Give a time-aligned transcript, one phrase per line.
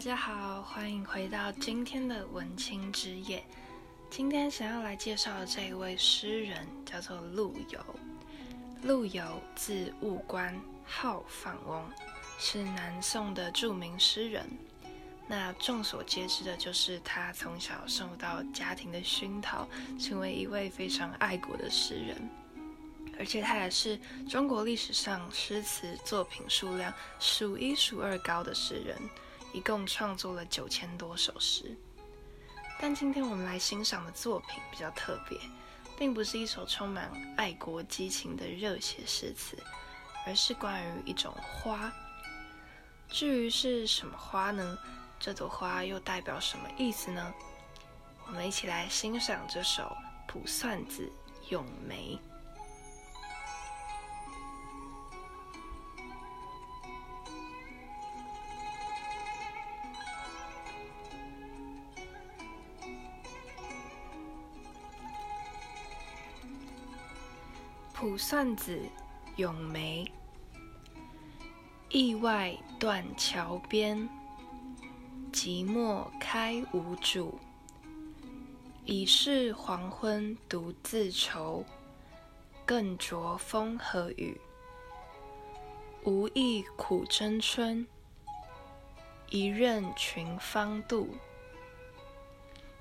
[0.00, 3.44] 大家好，欢迎回到今天的文青之夜。
[4.08, 7.78] 今天想要来介绍的这一位诗人叫做陆游。
[8.82, 9.22] 陆游
[9.54, 11.84] 字务观，号放翁，
[12.38, 14.48] 是南宋的著名诗人。
[15.28, 22.16] 那众所皆知的就是他从小受到家庭的熏陶，成为一位非常爱国的诗人。
[23.18, 28.96] 而且他也是中国历史上诗词作品数量数一数二高的诗人，
[29.52, 31.76] 一共创作了九千多首诗。
[32.80, 35.38] 但今天我们来欣赏的作品比较特别，
[35.98, 39.58] 并不是一首充满爱国激情的热血诗词，
[40.26, 41.92] 而是关于一种花。
[43.08, 44.78] 至于是什么花呢？
[45.18, 47.34] 这朵花又代表什么意思呢？
[48.26, 49.82] 我们一起来欣赏这首
[50.32, 51.02] 《卜算子·
[51.50, 52.18] 咏梅》。
[68.00, 68.78] 《卜算子·
[69.36, 70.10] 咏梅》：
[71.90, 74.08] 驿外断桥边，
[75.30, 77.38] 寂寞开无主。
[78.86, 81.62] 已是黄昏独自愁，
[82.64, 84.40] 更着风和雨。
[86.02, 87.86] 无意苦争春，
[89.28, 91.06] 一任群芳妒。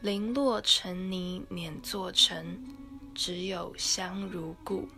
[0.00, 2.66] 零落成泥碾作尘，
[3.14, 4.88] 只有香如故。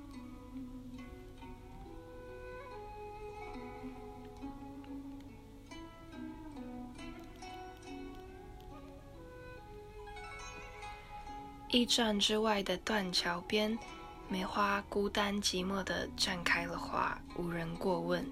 [11.77, 13.79] 驿站之外的断桥边，
[14.31, 18.27] 梅花孤单寂寞地绽开了花，无人过问。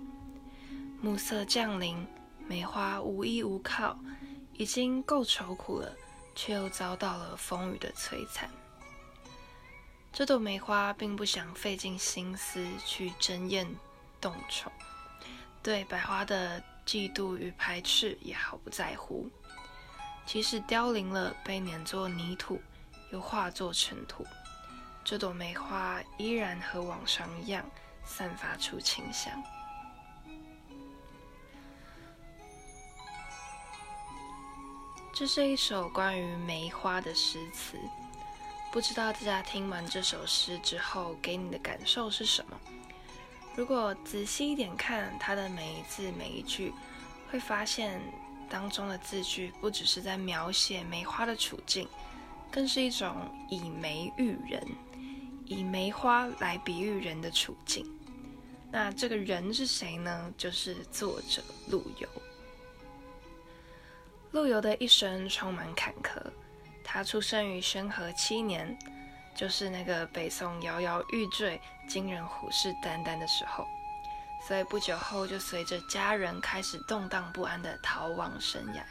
[1.03, 2.07] 暮色降临，
[2.49, 3.99] 梅花无依无靠，
[4.55, 5.95] 已经够愁苦了，
[6.35, 8.49] 却又遭到了风雨的摧残。
[10.11, 13.69] 这朵梅花并不想费尽心思去争艳
[14.23, 14.73] 动宠，
[15.63, 19.29] 对百花的嫉妒与排斥也毫不在乎。
[20.25, 22.59] 即使凋零了，被碾作泥土。
[23.11, 24.27] 又化作尘土，
[25.05, 27.65] 这朵梅花依然和往常一样，
[28.05, 29.33] 散发出清香。
[35.17, 37.79] 这是一首关于梅花的诗词，
[38.73, 42.59] 不知道大家听完这首诗之后，给你的感受是什么？
[43.55, 46.75] 如果仔细一点看它的每一字每一句，
[47.31, 48.01] 会发现
[48.51, 51.89] 当中的字句不只是在描写梅花的处境。
[52.55, 53.13] 更是一种
[53.49, 54.65] 以梅喻人，
[55.45, 57.85] 以梅花来比喻人的处境。
[58.71, 60.33] 那这个人是谁呢？
[60.39, 62.09] 就是作者陆游。
[64.31, 66.23] 陆游的一生充满坎坷。
[66.85, 68.79] 他出生于宣和七年，
[69.35, 73.67] 就是那个北宋摇摇欲坠、金人虎视眈眈的时候，
[74.47, 78.83] 所以不久后就随着家人开始动荡不安的逃亡生涯。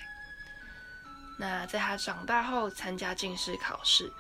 [1.38, 4.11] 那在他长大后，参加进士考试，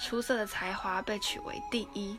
[0.00, 2.18] 出色的才华被取为第一，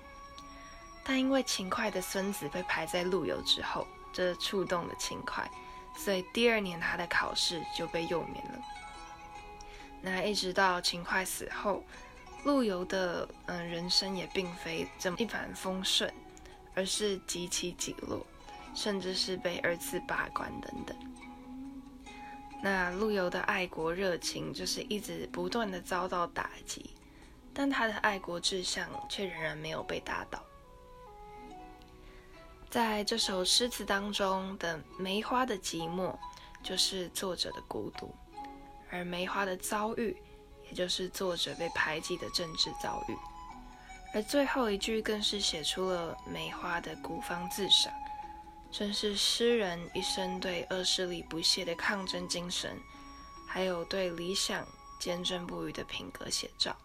[1.04, 5.50] 但因为勤快的孙子被排在陆游之后，这触动了勤快，
[5.98, 8.60] 所以第二年他的考试就被幼免了。
[10.02, 11.84] 那一直到勤快死后，
[12.46, 16.12] 陆游的嗯人生也并非这么一帆风顺，
[16.76, 18.26] 而是极起极落，
[18.74, 20.98] 甚至是被二次罢官等等。
[22.66, 26.92] 那陆游的爱国热情就是一直不断的遭到打击，
[27.54, 30.42] 但他的爱国志向却仍然没有被打倒。
[32.70, 36.16] 在这首诗词当中的梅花的寂寞，
[36.64, 38.08] 就是作者的孤独；
[38.90, 40.16] 而梅花的遭遇，
[40.70, 43.18] 也就是作者被排挤的政治遭遇。
[44.14, 47.92] 而最后一句更是写出了梅花的孤芳自赏。
[48.74, 52.76] 正是诗人一生对恶势力不懈的抗争精神，
[53.48, 54.68] 还有对理想
[55.00, 56.76] 坚贞不渝的品格写照。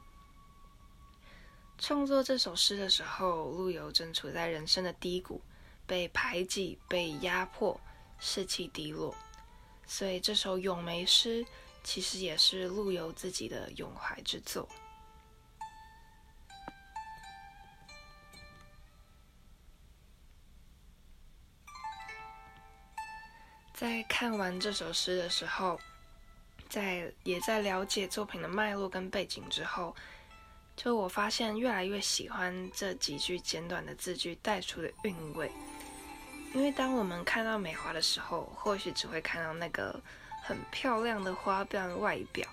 [1.79, 5.41] 创作这首诗的时候，陆游正处在人生的低谷，
[5.87, 7.81] 被排挤、被压迫，
[8.19, 9.15] 士气低落，
[9.87, 11.43] 所以这首咏梅诗
[11.83, 14.69] 其实也是陆游自己的咏怀之作。
[23.79, 25.79] 在看完这首诗的时候，
[26.69, 29.95] 在也在了解作品的脉络跟背景之后，
[30.75, 35.53] 就我发现越来越喜欢这几句简短的字句带出的韵味。
[36.53, 40.03] 因为当我们看到梅花的时候，或许只会看到那个
[40.43, 42.49] 很漂亮的花瓣外表，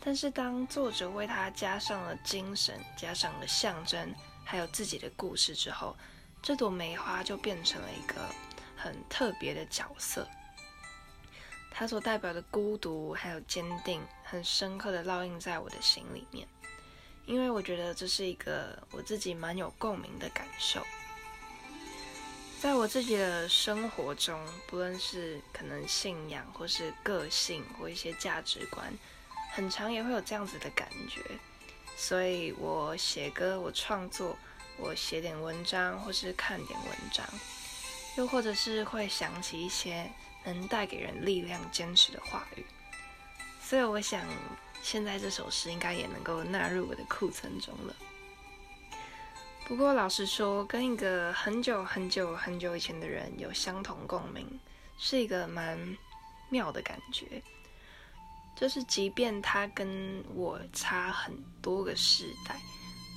[0.00, 4.14] 但是当作者为它加上了精神，加上了象征，
[4.44, 5.96] 还有自己的故事之后，
[6.42, 8.20] 这朵梅花就变成了一个
[8.76, 10.28] 很特别的角色。
[11.74, 16.46] 它所代表的孤独还有坚定，很深刻的烙印在我的心里面，
[17.24, 20.80] 因为我觉得这是一个我自己蛮有共鸣的感受。
[22.60, 24.38] 在我自己的生活中，
[24.68, 28.92] 不论是可能信仰，或是个性，或一些价值观，
[29.50, 31.20] 很常也会有这样子的感觉。
[31.96, 34.38] 所以我写歌，我创作，
[34.76, 37.26] 我写点文章，或是看点文章，
[38.16, 40.12] 又或者是会想起一些。
[40.44, 42.64] 能带给人力量、坚持的话语，
[43.60, 44.24] 所以我想，
[44.82, 47.94] 现在这首诗应该也能够纳入我的库存中了。
[49.66, 54.46] 不过，老实说，跟一个很久很久很久以前的人有相同共鸣，
[54.98, 55.78] 是一个蛮
[56.50, 57.42] 妙的感觉。
[58.54, 62.56] 就是即便他跟我差很多个世代，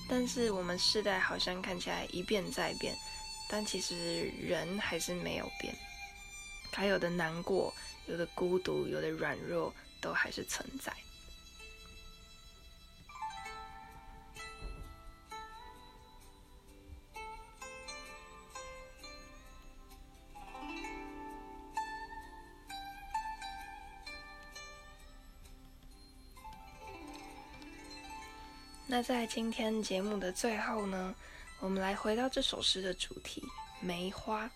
[0.07, 2.95] 但是我们世代好像看起来一变再变，
[3.50, 5.75] 但其实人还是没有变。
[6.72, 7.74] 还有的难过，
[8.08, 10.94] 有的孤独，有的软弱，都还是存在。
[28.88, 31.14] 那在今天节目的最后呢，
[31.60, 33.44] 我们来回到这首诗的主题——
[33.82, 34.50] 梅花。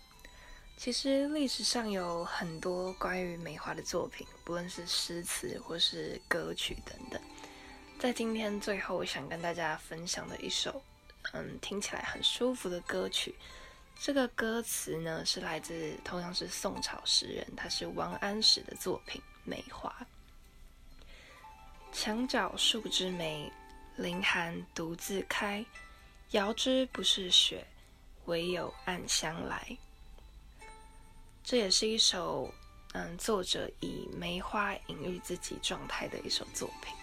[0.80, 7.20] 其实历史上有很多关于梅花的作品，不论是诗词或是歌曲等等。
[7.98, 10.82] 在今天最后，我想跟大家分享的一首，
[11.34, 13.34] 嗯，听起来很舒服的歌曲。
[14.00, 19.94] 这个歌词呢，是来自同样是宋朝诗人，他是王安石的作品《梅花》。
[21.92, 23.52] 墙角数枝梅，
[23.96, 25.62] 凌寒独自开。
[26.30, 27.66] 遥知不是雪，
[28.24, 29.76] 唯有暗香来。
[31.42, 32.52] 这也是一首，
[32.92, 36.94] 嗯，作者以梅花隐喻自己状态的一首作品。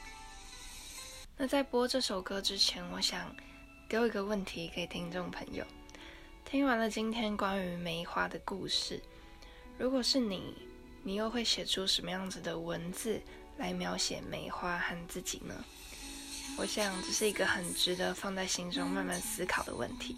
[1.35, 3.35] 那在播这首歌之前，我想
[3.89, 5.65] 丢一个问题给听众朋友：
[6.45, 9.01] 听完了今天关于梅花的故事，
[9.77, 10.55] 如果是你，
[11.03, 13.21] 你又会写出什么样子的文字
[13.57, 15.53] 来描写梅花和自己呢？
[16.57, 20.15] 我想这是一个很值得放在心中慢慢思考的问题。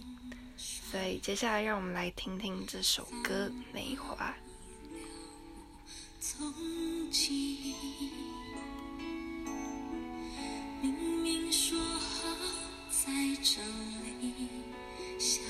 [0.59, 4.35] 所以，接下来让我们来听听这首歌《梅花》。
[10.81, 12.27] 明明说好
[12.89, 13.11] 在
[13.41, 13.61] 这
[14.19, 14.33] 里
[15.17, 15.43] 相